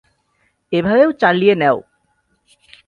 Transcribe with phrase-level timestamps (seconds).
[0.73, 1.77] এভাবেও চালিয়ে নেও।